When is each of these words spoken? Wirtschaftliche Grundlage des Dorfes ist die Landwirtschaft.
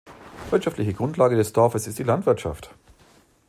Wirtschaftliche 0.49 0.95
Grundlage 0.95 1.35
des 1.35 1.53
Dorfes 1.53 1.85
ist 1.85 1.99
die 1.99 2.03
Landwirtschaft. 2.03 2.71